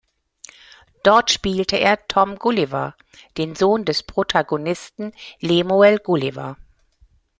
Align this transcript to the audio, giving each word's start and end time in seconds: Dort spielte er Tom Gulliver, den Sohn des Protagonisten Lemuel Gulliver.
Dort 1.03 1.29
spielte 1.29 1.75
er 1.77 2.07
Tom 2.07 2.39
Gulliver, 2.39 2.95
den 3.37 3.55
Sohn 3.55 3.85
des 3.85 4.01
Protagonisten 4.01 5.13
Lemuel 5.41 5.99
Gulliver. 5.99 6.57